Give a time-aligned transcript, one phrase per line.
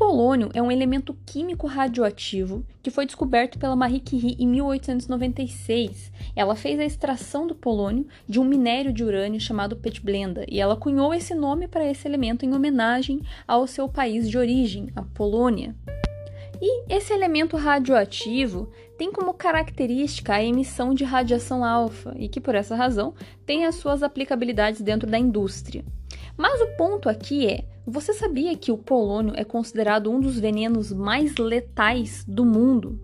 [0.00, 6.10] polônio é um elemento químico radioativo que foi descoberto pela Marie Curie em 1896.
[6.34, 10.74] Ela fez a extração do polônio de um minério de urânio chamado petblenda e ela
[10.74, 15.76] cunhou esse nome para esse elemento em homenagem ao seu país de origem, a Polônia.
[16.62, 22.54] E esse elemento radioativo tem como característica a emissão de radiação alfa e que, por
[22.54, 23.12] essa razão,
[23.44, 25.84] tem as suas aplicabilidades dentro da indústria.
[26.38, 30.92] Mas o ponto aqui é: você sabia que o polônio é considerado um dos venenos
[30.92, 33.00] mais letais do mundo?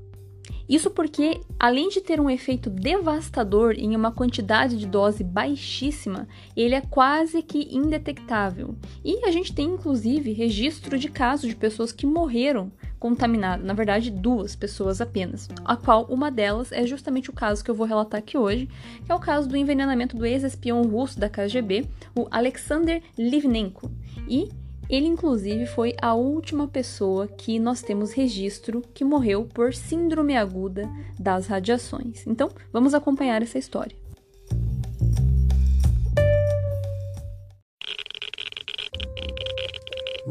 [0.68, 6.26] Isso porque, além de ter um efeito devastador em uma quantidade de dose baixíssima,
[6.56, 8.74] ele é quase que indetectável.
[9.04, 14.10] E a gente tem inclusive registro de casos de pessoas que morreram contaminadas, na verdade,
[14.10, 18.18] duas pessoas apenas, a qual uma delas é justamente o caso que eu vou relatar
[18.18, 18.68] aqui hoje,
[19.04, 23.90] que é o caso do envenenamento do ex-espião russo da KGB, o Alexander Livnenko.
[24.28, 24.48] E
[24.88, 30.88] ele, inclusive, foi a última pessoa que nós temos registro que morreu por síndrome aguda
[31.18, 32.26] das radiações.
[32.26, 33.96] Então, vamos acompanhar essa história.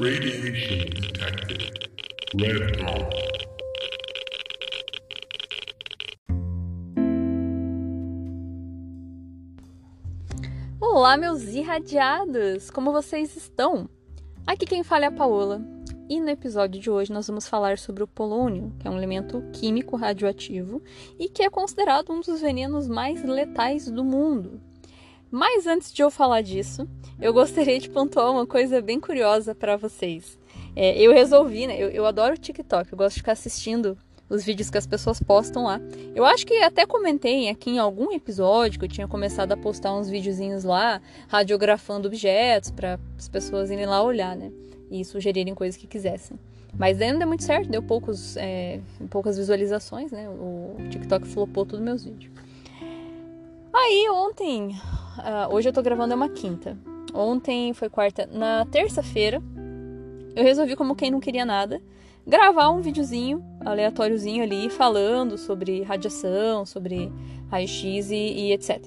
[0.02, 1.90] Radiation detected.
[2.38, 3.26] Red dawn.
[10.82, 12.70] Olá, meus irradiados!
[12.70, 13.90] Como vocês estão?
[14.48, 15.60] Aqui quem fala é a Paola,
[16.08, 19.44] e no episódio de hoje nós vamos falar sobre o polônio, que é um elemento
[19.52, 20.84] químico radioativo
[21.18, 24.62] e que é considerado um dos venenos mais letais do mundo.
[25.32, 26.88] Mas antes de eu falar disso,
[27.20, 30.38] eu gostaria de pontuar uma coisa bem curiosa para vocês.
[30.76, 31.82] É, eu resolvi, né?
[31.82, 33.98] Eu, eu adoro o TikTok, eu gosto de ficar assistindo
[34.30, 35.80] os vídeos que as pessoas postam lá.
[36.16, 39.94] Eu acho que até comentei aqui em algum episódio que eu tinha começado a postar
[39.94, 44.52] uns videozinhos lá, radiografando objetos para as pessoas irem lá olhar, né?
[44.90, 46.38] E sugerirem coisas que quisessem.
[46.78, 50.28] Mas ainda deu muito certo, deu poucos, é, poucas visualizações, né?
[50.30, 52.32] O TikTok flopou todos meus vídeos.
[53.74, 56.78] Aí ontem, uh, hoje eu tô gravando é uma quinta.
[57.14, 58.28] Ontem foi quarta.
[58.32, 59.42] Na terça-feira,
[60.36, 61.82] eu resolvi, como quem não queria nada,
[62.26, 67.12] gravar um videozinho aleatóriozinho ali falando sobre radiação, sobre
[67.50, 68.82] raio-x e, e, etc.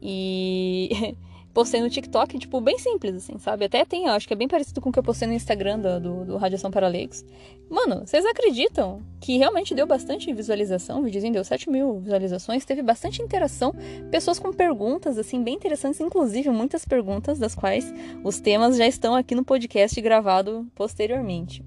[0.00, 1.16] E
[1.52, 3.64] postei no TikTok, tipo, bem simples, assim, sabe?
[3.64, 6.00] Até tem, acho que é bem parecido com o que eu postei no Instagram do,
[6.00, 7.24] do, do Radiação para Leigos.
[7.68, 11.00] Mano, vocês acreditam que realmente deu bastante visualização?
[11.00, 13.74] O videozinho deu 7 mil visualizações, teve bastante interação,
[14.10, 19.14] pessoas com perguntas, assim, bem interessantes, inclusive muitas perguntas, das quais os temas já estão
[19.14, 21.64] aqui no podcast gravado posteriormente.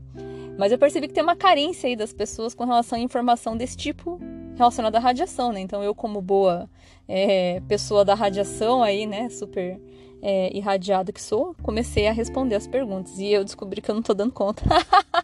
[0.59, 3.77] Mas eu percebi que tem uma carência aí das pessoas com relação à informação desse
[3.77, 4.19] tipo
[4.57, 5.61] relacionada à radiação, né?
[5.61, 6.69] Então eu, como boa
[7.07, 9.79] é, pessoa da radiação aí, né, super
[10.21, 14.01] é, irradiada que sou, comecei a responder as perguntas e eu descobri que eu não
[14.01, 14.61] tô dando conta.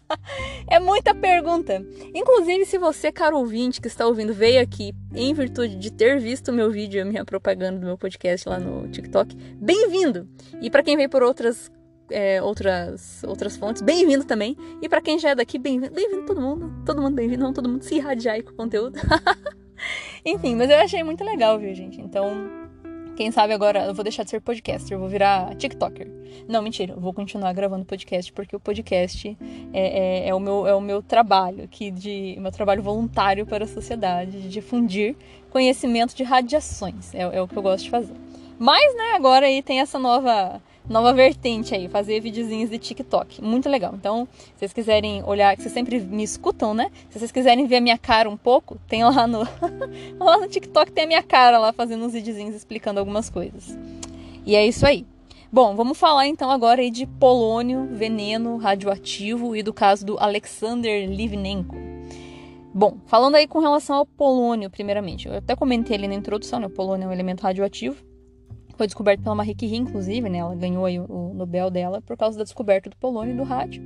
[0.71, 1.85] é muita pergunta.
[2.13, 6.47] Inclusive, se você, caro ouvinte que está ouvindo, veio aqui em virtude de ter visto
[6.47, 10.29] o meu vídeo, a minha propaganda do meu podcast lá no TikTok, bem-vindo!
[10.61, 11.69] E para quem veio por outras
[12.09, 14.55] é, outras, outras fontes, bem-vindo também.
[14.81, 15.93] E para quem já é daqui, bem-vindo.
[15.93, 16.71] Bem-vindo todo mundo.
[16.85, 17.41] Todo mundo bem-vindo.
[17.41, 18.99] Vamos todo mundo se irradiar aí com o conteúdo.
[20.25, 21.99] Enfim, mas eu achei muito legal, viu, gente?
[21.99, 22.49] Então,
[23.15, 26.07] quem sabe agora eu vou deixar de ser podcaster, eu vou virar TikToker.
[26.47, 29.37] Não, mentira, eu vou continuar gravando podcast porque o podcast
[29.73, 33.63] é, é, é o, meu, é o meu trabalho aqui, de, meu trabalho voluntário para
[33.63, 35.15] a sociedade, de difundir
[35.49, 37.13] conhecimento de radiações.
[37.13, 38.15] É, é o que eu gosto de fazer.
[38.59, 43.41] Mas, né, agora aí tem essa nova nova vertente aí, fazer videozinhos de TikTok.
[43.41, 43.93] Muito legal.
[43.95, 46.91] Então, se vocês quiserem olhar, que vocês sempre me escutam, né?
[47.09, 49.39] Se vocês quiserem ver a minha cara um pouco, tem lá no
[50.19, 53.77] lá no TikTok tem a minha cara lá fazendo uns videozinhos explicando algumas coisas.
[54.45, 55.05] E é isso aí.
[55.51, 61.09] Bom, vamos falar então agora aí de polônio, veneno radioativo e do caso do Alexander
[61.09, 61.75] Livnenko.
[62.73, 66.67] Bom, falando aí com relação ao polônio, primeiramente, eu até comentei ali na introdução, né?
[66.67, 67.95] O polônio é um elemento radioativo
[68.75, 70.39] foi descoberto pela Marie Curie, inclusive, né?
[70.39, 73.83] Ela ganhou o Nobel dela por causa da descoberta do polônio e do rádio.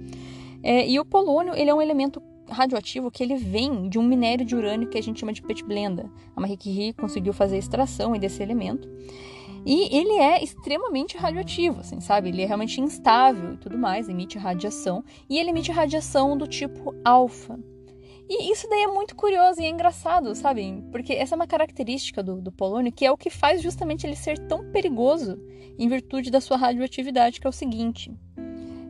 [0.62, 4.46] É, e o polônio, ele é um elemento radioativo que ele vem de um minério
[4.46, 6.10] de urânio que a gente chama de petblenda.
[6.36, 8.90] A Marie Curie conseguiu fazer a extração desse elemento.
[9.66, 12.30] E ele é extremamente radioativo, assim, sabe?
[12.30, 15.04] Ele é realmente instável e tudo mais, emite radiação.
[15.30, 17.60] E ele emite radiação do tipo alfa.
[18.30, 20.84] E isso daí é muito curioso e é engraçado, sabe?
[20.92, 24.16] Porque essa é uma característica do, do polônio que é o que faz justamente ele
[24.16, 25.40] ser tão perigoso
[25.80, 28.14] em virtude da sua radioatividade, que é o seguinte.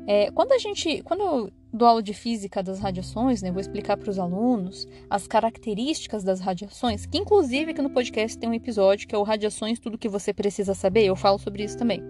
[0.05, 1.01] É, quando a gente.
[1.03, 5.27] Quando eu dou aula de física das radiações, né, vou explicar para os alunos as
[5.27, 9.79] características das radiações, que inclusive aqui no podcast tem um episódio que é o Radiações,
[9.79, 12.01] tudo que você precisa saber, eu falo sobre isso também.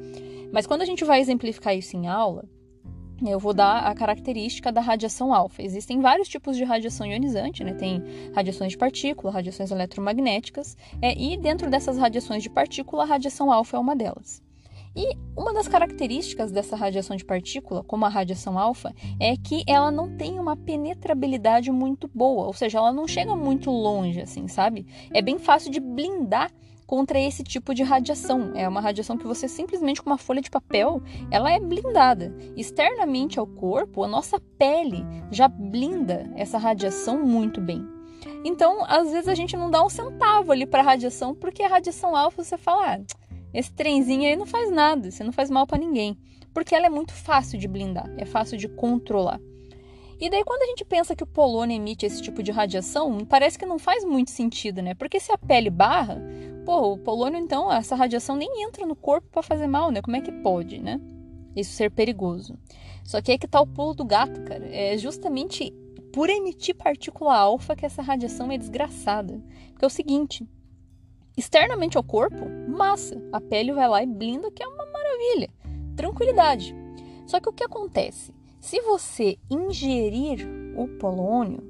[0.52, 2.46] Mas quando a gente vai exemplificar isso em aula,
[3.27, 5.62] eu vou dar a característica da radiação alfa.
[5.62, 7.74] Existem vários tipos de radiação ionizante, né?
[7.74, 13.51] Tem radiações de partícula, radiações eletromagnéticas, é, e dentro dessas radiações de partícula, a radiação
[13.51, 14.42] alfa é uma delas.
[14.95, 19.92] E uma das características dessa radiação de partícula, como a radiação alfa, é que ela
[19.92, 24.86] não tem uma penetrabilidade muito boa, ou seja, ela não chega muito longe, assim, sabe?
[25.13, 26.51] É bem fácil de blindar
[26.90, 28.52] contra esse tipo de radiação.
[28.56, 32.36] É uma radiação que você simplesmente com uma folha de papel, ela é blindada.
[32.58, 37.88] Externamente ao corpo, a nossa pele já blinda essa radiação muito bem.
[38.44, 42.16] Então, às vezes a gente não dá um centavo ali para radiação, porque a radiação
[42.16, 43.00] alfa você fala, ah,
[43.54, 46.18] esse trenzinho aí não faz nada, você não faz mal para ninguém,
[46.56, 49.40] porque ela é muito fácil de blindar, é fácil de controlar.
[50.19, 53.57] E daí, quando a gente pensa que o polônio emite esse tipo de radiação, parece
[53.57, 54.94] que não faz muito sentido, né?
[54.94, 56.21] Porque se a pele barra,
[56.66, 60.01] pô, o polônio, então, essa radiação nem entra no corpo para fazer mal, né?
[60.01, 61.00] Como é que pode, né?
[61.56, 62.60] Isso ser perigoso.
[63.04, 64.68] Só que aí que tá o pulo do gato, cara.
[64.69, 65.74] É justamente
[66.13, 69.42] por emitir partícula alfa que essa radiação é desgraçada.
[69.71, 70.45] Porque é o seguinte:
[71.38, 73.16] externamente ao corpo, massa.
[73.31, 75.50] A pele vai lá e blinda, que é uma maravilha.
[75.95, 76.75] Tranquilidade.
[77.25, 78.33] Só que o que acontece?
[78.60, 81.64] Se você ingerir o polônio,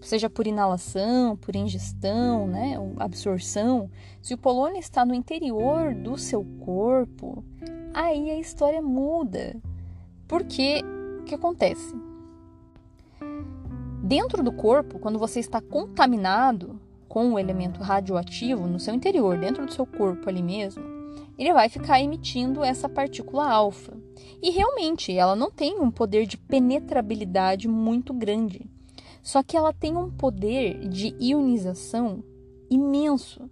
[0.00, 3.90] seja por inalação, por ingestão, né, absorção,
[4.22, 7.44] se o polônio está no interior do seu corpo,
[7.92, 9.56] aí a história muda.
[10.28, 10.80] Porque
[11.20, 11.94] o que acontece?
[14.02, 19.66] Dentro do corpo, quando você está contaminado com o elemento radioativo no seu interior, dentro
[19.66, 20.84] do seu corpo ali mesmo,
[21.36, 23.96] ele vai ficar emitindo essa partícula alfa.
[24.42, 28.66] E realmente, ela não tem um poder de penetrabilidade muito grande.
[29.22, 32.22] Só que ela tem um poder de ionização
[32.70, 33.50] imenso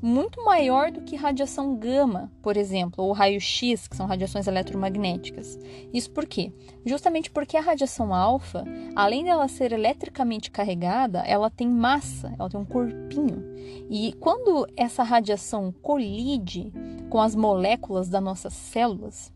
[0.00, 5.58] muito maior do que radiação gama, por exemplo, ou raio-x, que são radiações eletromagnéticas.
[5.92, 6.52] Isso por quê?
[6.84, 8.64] Justamente porque a radiação alfa,
[8.94, 13.42] além dela ser eletricamente carregada, ela tem massa, ela tem um corpinho.
[13.90, 16.72] E quando essa radiação colide
[17.08, 19.32] com as moléculas das nossas células,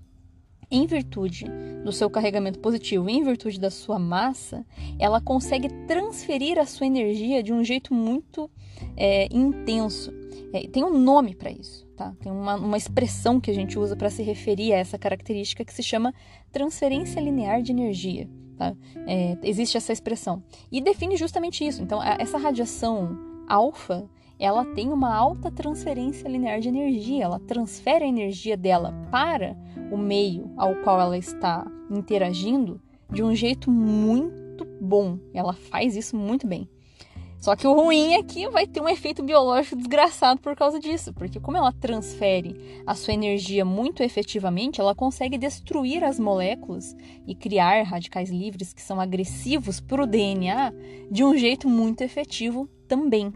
[0.70, 1.46] em virtude
[1.84, 4.64] do seu carregamento positivo, em virtude da sua massa,
[4.98, 8.50] ela consegue transferir a sua energia de um jeito muito
[8.96, 10.12] é, intenso.
[10.52, 12.14] É, tem um nome para isso, tá?
[12.20, 15.72] Tem uma, uma expressão que a gente usa para se referir a essa característica que
[15.72, 16.14] se chama
[16.52, 18.28] transferência linear de energia.
[18.56, 18.76] Tá?
[19.06, 21.82] É, existe essa expressão e define justamente isso.
[21.82, 23.18] Então, a, essa radiação
[23.48, 24.08] alfa
[24.40, 29.54] ela tem uma alta transferência linear de energia, ela transfere a energia dela para
[29.92, 32.80] o meio ao qual ela está interagindo
[33.12, 35.18] de um jeito muito bom.
[35.34, 36.66] Ela faz isso muito bem.
[37.38, 41.12] Só que o ruim é que vai ter um efeito biológico desgraçado por causa disso,
[41.14, 46.94] porque como ela transfere a sua energia muito efetivamente, ela consegue destruir as moléculas
[47.26, 50.72] e criar radicais livres que são agressivos para o DNA
[51.10, 53.32] de um jeito muito efetivo também.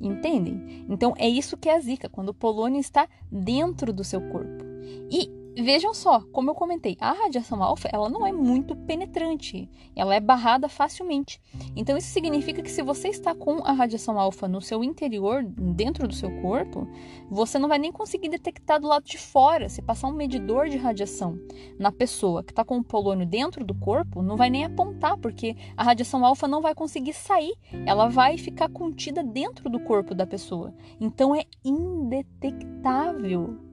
[0.00, 0.86] Entendem?
[0.88, 4.64] Então é isso que é a zika, quando o polônio está dentro do seu corpo.
[5.10, 10.14] E Vejam só, como eu comentei, a radiação alfa ela não é muito penetrante, ela
[10.14, 11.40] é barrada facilmente.
[11.74, 16.06] Então isso significa que se você está com a radiação alfa no seu interior, dentro
[16.06, 16.86] do seu corpo,
[17.28, 19.68] você não vai nem conseguir detectar do lado de fora.
[19.68, 21.36] Se passar um medidor de radiação
[21.76, 25.56] na pessoa que está com o polônio dentro do corpo, não vai nem apontar, porque
[25.76, 30.24] a radiação alfa não vai conseguir sair, ela vai ficar contida dentro do corpo da
[30.24, 30.72] pessoa.
[31.00, 33.67] Então é indetectável.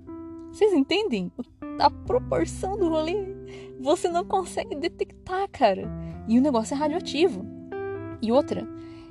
[0.55, 1.29] Vocês entendem
[1.77, 3.35] a proporção do rolê?
[3.81, 5.83] Você não consegue detectar, cara.
[6.29, 7.45] E o negócio é radioativo.
[8.21, 8.65] E outra,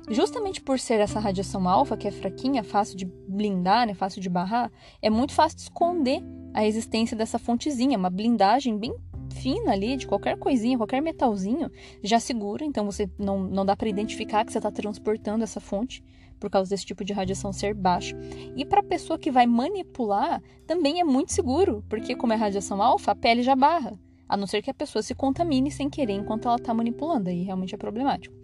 [0.09, 4.27] justamente por ser essa radiação alfa, que é fraquinha, fácil de blindar, né, fácil de
[4.27, 8.95] barrar, é muito fácil de esconder a existência dessa fontezinha, uma blindagem bem
[9.35, 11.69] fina ali, de qualquer coisinha, qualquer metalzinho,
[12.01, 16.03] já segura, então você não, não dá para identificar que você está transportando essa fonte
[16.39, 18.15] por causa desse tipo de radiação ser baixo.
[18.55, 22.81] E para a pessoa que vai manipular, também é muito seguro, porque como é radiação
[22.81, 26.13] alfa, a pele já barra, a não ser que a pessoa se contamine sem querer
[26.13, 28.35] enquanto ela está manipulando, aí realmente é problemático.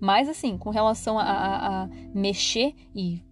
[0.00, 3.22] Mas assim, com relação a, a, a mexer e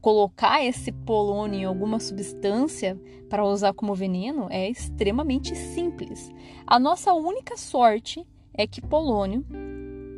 [0.00, 6.30] colocar esse polônio em alguma substância para usar como veneno é extremamente simples.
[6.66, 9.44] A nossa única sorte é que polônio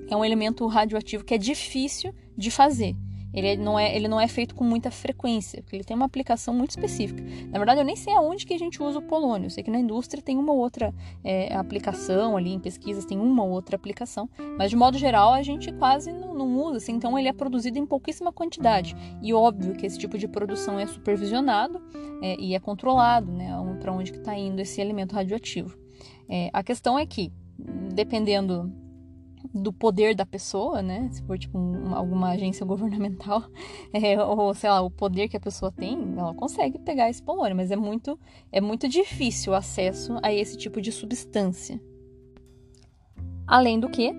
[0.08, 2.96] é um elemento radioativo que é difícil de fazer.
[3.32, 6.52] Ele não, é, ele não é feito com muita frequência, porque ele tem uma aplicação
[6.52, 7.22] muito específica.
[7.50, 9.46] Na verdade, eu nem sei aonde que a gente usa o polônio.
[9.46, 13.44] Eu sei que na indústria tem uma outra é, aplicação ali, em pesquisas tem uma
[13.44, 17.28] outra aplicação, mas de modo geral a gente quase não, não usa, assim, então ele
[17.28, 18.96] é produzido em pouquíssima quantidade.
[19.22, 21.80] E óbvio que esse tipo de produção é supervisionado
[22.22, 25.78] é, e é controlado, né, para onde que está indo esse elemento radioativo.
[26.28, 27.32] É, a questão é que
[27.92, 28.72] dependendo
[29.52, 31.08] do poder da pessoa, né?
[31.10, 33.44] Se for tipo um, alguma agência governamental,
[33.92, 37.56] é, ou sei lá, o poder que a pessoa tem, ela consegue pegar esse polônio,
[37.56, 38.18] mas é muito,
[38.52, 41.80] é muito difícil o acesso a esse tipo de substância.
[43.46, 44.12] Além do que,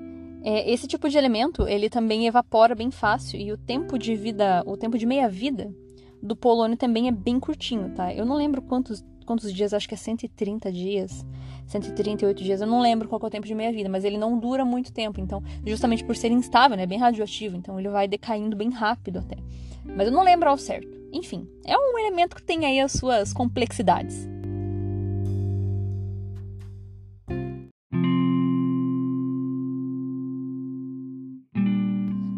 [0.43, 4.63] é, esse tipo de elemento ele também evapora bem fácil e o tempo de vida,
[4.65, 5.73] o tempo de meia vida
[6.21, 8.13] do polônio também é bem curtinho, tá?
[8.13, 11.25] Eu não lembro quantos quantos dias, acho que é 130 dias,
[11.67, 14.37] 138 dias, eu não lembro qual é o tempo de meia vida, mas ele não
[14.37, 18.55] dura muito tempo, então, justamente por ser instável, né, bem radioativo, então ele vai decaindo
[18.55, 19.37] bem rápido até.
[19.85, 20.99] Mas eu não lembro ao certo.
[21.11, 24.30] Enfim, é um elemento que tem aí as suas complexidades.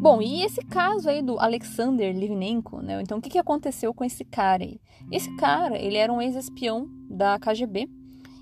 [0.03, 3.01] Bom, e esse caso aí do Alexander Livnenko, né?
[3.01, 4.77] Então, o que, que aconteceu com esse cara aí?
[5.10, 7.88] Esse cara, ele era um ex-espião da KGB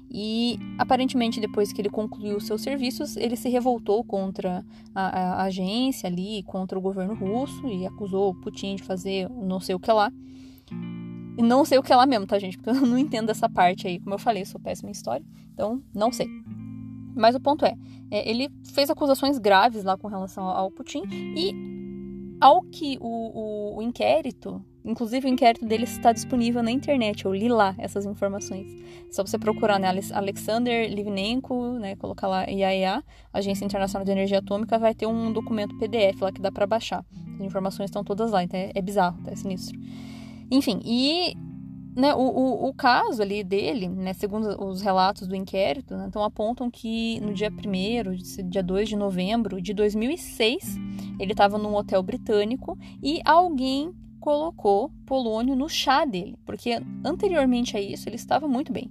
[0.09, 4.65] e, aparentemente, depois que ele concluiu seus serviços, ele se revoltou contra
[4.95, 9.75] a, a agência ali, contra o governo russo e acusou Putin de fazer não sei
[9.75, 10.11] o que lá.
[11.37, 12.57] E não sei o que lá mesmo, tá, gente?
[12.57, 13.99] Porque eu não entendo essa parte aí.
[13.99, 16.27] Como eu falei, eu sou péssima em história, então não sei.
[17.15, 17.75] Mas o ponto é,
[18.09, 21.53] é, ele fez acusações graves lá com relação ao Putin e
[22.39, 27.33] ao que o, o, o, inquérito, inclusive o inquérito dele está disponível na internet, eu
[27.33, 28.67] li lá essas informações.
[29.11, 34.79] Só você procurar, né, Alexander Livnenko, né, colocar lá IAEA, Agência Internacional de Energia Atômica,
[34.79, 37.05] vai ter um documento PDF lá que dá para baixar.
[37.35, 39.79] As informações estão todas lá, então é, é bizarro, tá, é sinistro.
[40.49, 41.35] Enfim, e
[41.95, 46.23] né, o, o, o, caso ali dele, né, segundo os relatos do inquérito, né, então
[46.23, 50.77] apontam que no dia 1 dia 2 de novembro de 2006,
[51.19, 57.81] ele estava num hotel britânico e alguém colocou polônio no chá dele, porque anteriormente a
[57.81, 58.89] isso ele estava muito bem.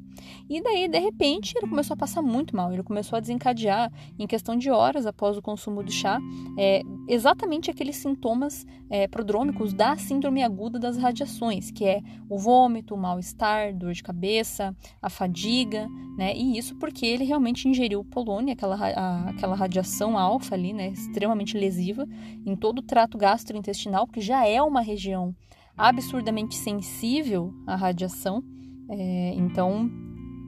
[0.49, 4.27] E daí, de repente, ele começou a passar muito mal, ele começou a desencadear, em
[4.27, 6.19] questão de horas após o consumo do chá,
[6.59, 12.95] é, exatamente aqueles sintomas é, prodrômicos da síndrome aguda das radiações, que é o vômito,
[12.95, 16.35] o mal-estar, dor de cabeça, a fadiga, né?
[16.37, 20.89] E isso porque ele realmente ingeriu polônio, aquela, a, aquela radiação alfa ali, né?
[20.89, 22.07] Extremamente lesiva
[22.47, 25.35] em todo o trato gastrointestinal, que já é uma região
[25.77, 28.43] absurdamente sensível à radiação.
[28.89, 29.91] É, então,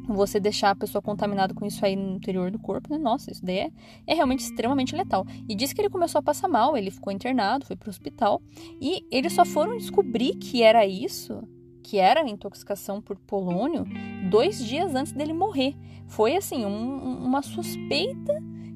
[0.07, 2.99] você deixar a pessoa contaminada com isso aí no interior do corpo, né?
[2.99, 3.71] Nossa, isso daí é,
[4.07, 5.27] é, realmente extremamente letal.
[5.49, 8.43] E diz que ele começou a passar mal, ele ficou internado, foi para o hospital,
[8.81, 11.43] e eles só foram descobrir que era isso,
[11.83, 13.85] que era intoxicação por polônio,
[14.31, 15.75] dois dias antes dele morrer.
[16.07, 18.33] Foi assim, um, uma suspeita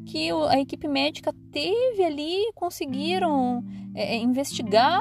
[0.07, 3.65] que a equipe médica teve ali, conseguiram
[3.95, 5.01] é, investigar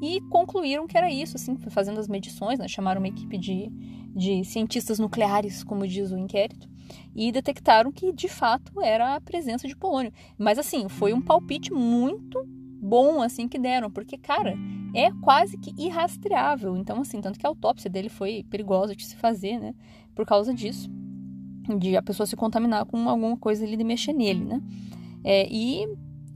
[0.00, 2.68] e concluíram que era isso, assim, fazendo as medições, né?
[2.68, 3.68] Chamaram uma equipe de,
[4.18, 6.68] de cientistas nucleares, como diz o inquérito,
[7.14, 10.12] e detectaram que de fato era a presença de polônio.
[10.36, 12.44] Mas assim, foi um palpite muito
[12.80, 14.54] bom assim que deram, porque cara,
[14.92, 16.76] é quase que irrastreável.
[16.76, 19.72] Então assim, tanto que a autópsia dele foi perigosa de se fazer, né?
[20.16, 20.90] Por causa disso,
[21.78, 24.60] de a pessoa se contaminar com alguma coisa ali de mexer nele, né?
[25.22, 25.86] É, e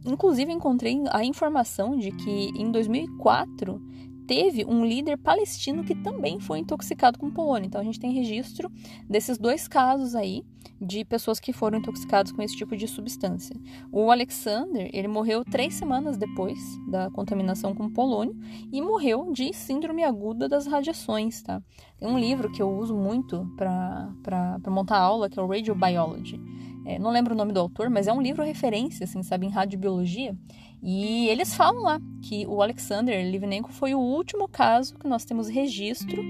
[0.05, 3.81] Inclusive, encontrei a informação de que em 2004
[4.27, 7.67] teve um líder palestino que também foi intoxicado com polônio.
[7.67, 8.71] Então, a gente tem registro
[9.09, 10.45] desses dois casos aí
[10.81, 13.55] de pessoas que foram intoxicadas com esse tipo de substância.
[13.91, 18.37] O Alexander, ele morreu três semanas depois da contaminação com polônio
[18.73, 21.63] e morreu de síndrome aguda das radiações, tá?
[21.99, 26.41] Tem um livro que eu uso muito para montar aula, que é o Radiobiology.
[26.85, 29.51] É, não lembro o nome do autor, mas é um livro referência, assim, sabe, em
[29.51, 30.37] radiobiologia.
[30.83, 35.49] E eles falam lá que o Alexander Livnenko foi o último caso que nós temos
[35.49, 36.21] registro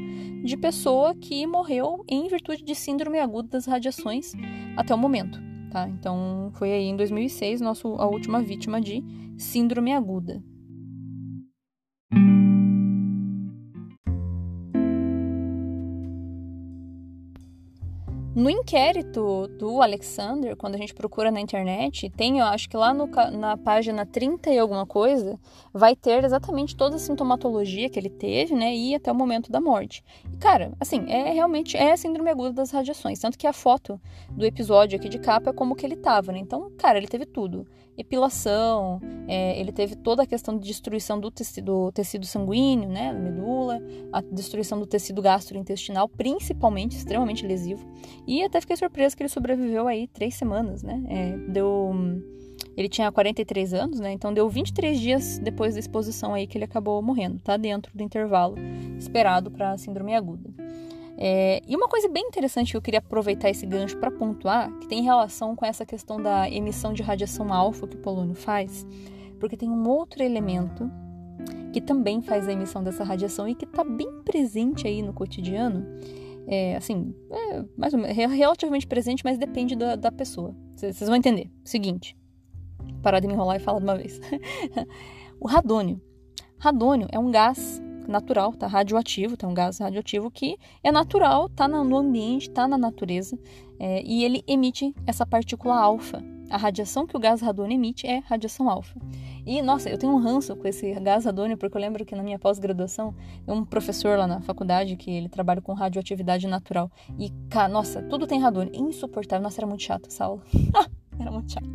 [0.44, 4.32] de pessoa que morreu em virtude de síndrome aguda das radiações
[4.76, 5.40] até o momento,
[5.70, 5.88] tá?
[5.88, 9.02] Então, foi aí em 2006 nosso, a última vítima de
[9.38, 10.42] síndrome aguda.
[18.42, 22.92] No inquérito do Alexander, quando a gente procura na internet, tem, eu acho que lá
[22.92, 23.06] no,
[23.38, 25.38] na página 30 e alguma coisa,
[25.72, 29.60] vai ter exatamente toda a sintomatologia que ele teve, né, e até o momento da
[29.60, 30.02] morte.
[30.32, 33.20] E, cara, assim, é realmente é a síndrome aguda das radiações.
[33.20, 36.40] Tanto que a foto do episódio aqui de capa é como que ele tava, né?
[36.40, 37.64] Então, cara, ele teve tudo
[37.96, 43.12] epilação, é, ele teve toda a questão de destruição do tecido, do tecido sanguíneo, né,
[43.12, 43.80] medula,
[44.12, 47.86] a destruição do tecido gastrointestinal, principalmente, extremamente lesivo.
[48.26, 51.02] E até fiquei surpresa que ele sobreviveu aí três semanas, né?
[51.08, 51.92] É, deu.
[52.76, 54.12] Ele tinha 43 anos, né?
[54.12, 57.56] Então deu 23 dias depois da exposição aí que ele acabou morrendo, tá?
[57.56, 58.56] Dentro do intervalo
[58.98, 60.50] esperado para síndrome aguda.
[61.24, 64.88] É, e uma coisa bem interessante que eu queria aproveitar esse gancho para pontuar, que
[64.88, 68.84] tem relação com essa questão da emissão de radiação alfa que o polônio faz,
[69.38, 70.90] porque tem um outro elemento
[71.72, 75.86] que também faz a emissão dessa radiação e que está bem presente aí no cotidiano,
[76.48, 80.56] é, assim, é, mais menos, relativamente presente, mas depende da, da pessoa.
[80.74, 81.48] Vocês vão entender.
[81.64, 82.16] Seguinte,
[83.00, 84.20] parar de me enrolar e falar de uma vez.
[85.38, 86.00] o radônio.
[86.58, 88.66] Radônio é um gás natural, tá?
[88.66, 89.46] Radioativo, tá?
[89.46, 93.38] Um gás radioativo que é natural, tá no ambiente, tá na natureza,
[93.78, 96.22] é, e ele emite essa partícula alfa.
[96.50, 99.00] A radiação que o gás radônio emite é radiação alfa.
[99.46, 102.22] E, nossa, eu tenho um ranço com esse gás radônio, porque eu lembro que na
[102.22, 103.14] minha pós-graduação,
[103.48, 106.90] um professor lá na faculdade que ele trabalha com radioatividade natural.
[107.18, 107.32] E,
[107.70, 108.70] nossa, tudo tem radônio.
[108.74, 109.42] Insuportável.
[109.42, 110.42] Nossa, era muito chato essa aula.
[111.18, 111.68] era muito chato.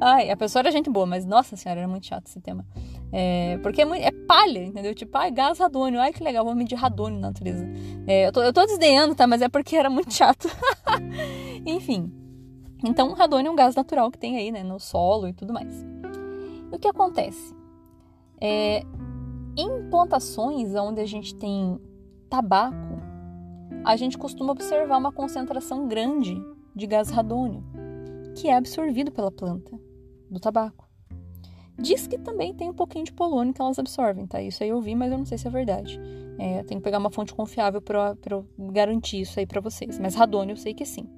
[0.00, 2.64] Ai, a pessoa era gente boa, mas, nossa senhora, era muito chato esse tema.
[3.12, 4.94] É, porque é, muito, é, palha, entendeu?
[4.94, 6.00] Tipo, ai, gás radônio.
[6.00, 7.66] Ai, que legal, vou medir radônio na natureza.
[8.06, 9.26] É, eu, tô, eu tô desdenhando, tá?
[9.26, 10.48] Mas é porque era muito chato.
[11.66, 12.12] Enfim.
[12.84, 15.84] Então, radônio é um gás natural que tem aí, né, no solo e tudo mais.
[16.72, 17.54] E o que acontece?
[18.40, 18.82] É,
[19.56, 21.78] em plantações onde a gente tem
[22.28, 23.00] tabaco,
[23.84, 26.34] a gente costuma observar uma concentração grande
[26.74, 27.62] de gás radônio,
[28.34, 29.78] que é absorvido pela planta
[30.30, 30.88] do tabaco.
[31.78, 34.40] Diz que também tem um pouquinho de polônio que elas absorvem, tá?
[34.40, 35.98] Isso aí eu vi, mas eu não sei se é verdade.
[36.38, 38.14] É, tem que pegar uma fonte confiável para
[38.58, 39.98] garantir isso aí para vocês.
[39.98, 41.08] Mas radônio eu sei que sim.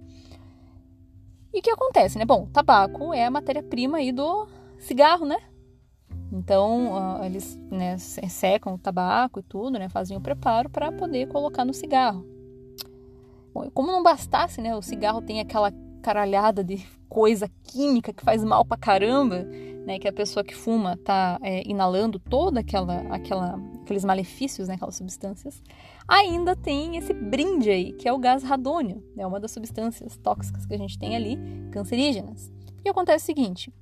[1.53, 2.25] E o que acontece, né?
[2.25, 4.47] Bom, tabaco é a matéria-prima aí do
[4.79, 5.39] cigarro, né?
[6.33, 9.89] Então, eles né, secam o tabaco e tudo, né?
[9.89, 12.27] Fazem o preparo para poder colocar no cigarro.
[13.53, 14.75] Bom, como não bastasse, né?
[14.75, 19.47] O cigarro tem aquela caralhada de coisa química que faz mal pra caramba,
[19.87, 20.01] né?
[20.01, 24.75] Que a pessoa que fuma tá é, inalando toda aquela, aquela, aqueles malefícios, né?
[24.75, 25.63] Aquelas substâncias.
[26.09, 30.67] Ainda tem esse brinde aí, que é o gás radônio, né, uma das substâncias tóxicas
[30.67, 31.39] que a gente tem ali,
[31.71, 32.53] cancerígenas.
[32.85, 33.73] E acontece o seguinte: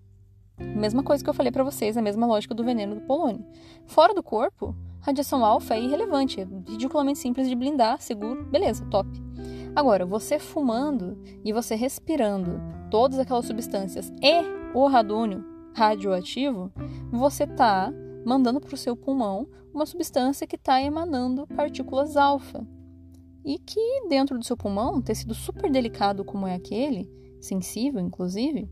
[0.58, 3.44] Mesma coisa que eu falei para vocês, a mesma lógica do veneno do polônio.
[3.86, 9.08] Fora do corpo, radiação alfa é irrelevante, é ridiculamente simples de blindar, seguro, beleza, top.
[9.74, 14.42] Agora, você fumando e você respirando todas aquelas substâncias e
[14.74, 15.42] o radônio
[15.74, 16.70] radioativo,
[17.10, 17.90] você está
[18.24, 22.66] mandando para o seu pulmão uma substância que está emanando partículas alfa.
[23.42, 28.70] E que dentro do seu pulmão, um tecido super delicado como é aquele, sensível inclusive,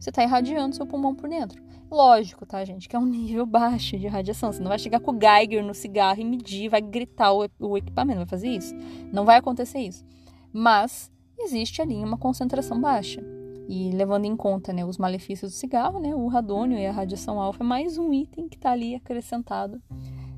[0.00, 1.62] você está irradiando seu pulmão por dentro.
[1.88, 4.52] Lógico, tá, gente, que é um nível baixo de radiação.
[4.52, 7.76] Você não vai chegar com o Geiger no cigarro e medir, vai gritar o, o
[7.76, 8.74] equipamento, vai fazer isso.
[9.12, 10.04] Não vai acontecer isso.
[10.52, 13.22] Mas existe ali uma concentração baixa.
[13.68, 17.40] E levando em conta né, os malefícios do cigarro, né, o radônio e a radiação
[17.40, 19.80] alfa é mais um item que está ali acrescentado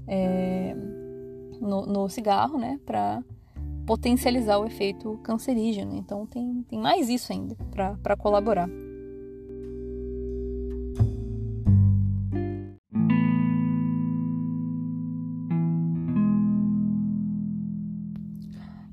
[0.06, 0.76] é,
[1.58, 3.24] no, no, cigarro, né, para
[3.86, 5.96] potencializar o efeito cancerígeno.
[5.96, 8.68] Então tem, tem mais isso ainda para colaborar.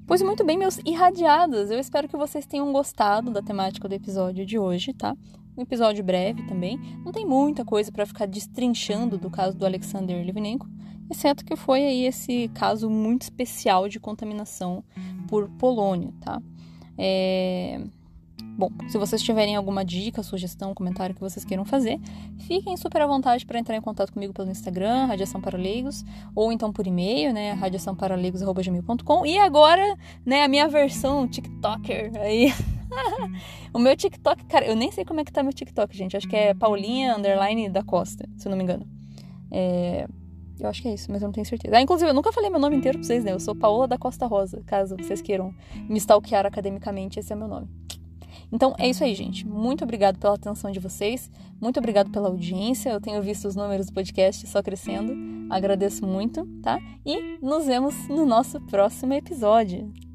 [0.09, 4.43] Pois muito bem, meus irradiados, eu espero que vocês tenham gostado da temática do episódio
[4.43, 5.15] de hoje, tá?
[5.55, 10.25] Um episódio breve também, não tem muita coisa para ficar destrinchando do caso do Alexander
[10.25, 10.67] Livnenko,
[11.11, 14.83] exceto que foi aí esse caso muito especial de contaminação
[15.27, 16.41] por polônio, tá?
[16.97, 17.79] É...
[18.59, 21.97] Bom, se vocês tiverem alguma dica, sugestão, comentário que vocês queiram fazer,
[22.39, 26.03] fiquem super à vontade para entrar em contato comigo pelo Instagram, Radiação para Leigos,
[26.35, 29.25] ou então por e-mail, né, radiaçãoparaleigos.gmail.com.
[29.25, 32.53] E agora, né, a minha versão TikToker aí.
[33.73, 36.17] o meu TikTok, cara, eu nem sei como é que tá meu TikTok, gente.
[36.17, 38.85] Acho que é Paulinha Underline da Costa, se eu não me engano.
[39.49, 40.05] É,
[40.59, 41.77] eu acho que é isso, mas eu não tenho certeza.
[41.77, 43.31] Ah, inclusive, eu nunca falei meu nome inteiro pra vocês, né?
[43.31, 45.55] Eu sou Paola da Costa Rosa, caso vocês queiram
[45.87, 47.69] me stalkear academicamente, esse é meu nome.
[48.51, 49.47] Então é isso aí, gente.
[49.47, 51.29] Muito obrigado pela atenção de vocês.
[51.61, 52.89] Muito obrigado pela audiência.
[52.89, 55.13] Eu tenho visto os números do podcast só crescendo.
[55.49, 56.79] Agradeço muito, tá?
[57.05, 60.08] E nos vemos no nosso próximo episódio.